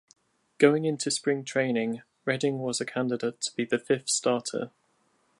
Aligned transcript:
Going 0.57 0.85
into 0.85 1.11
spring 1.11 1.43
training, 1.43 2.01
Redding 2.25 2.57
was 2.57 2.81
a 2.81 2.87
candidate 2.87 3.39
to 3.41 3.55
be 3.55 3.65
the 3.65 3.77
fifth 3.77 4.09
starter. 4.09 4.71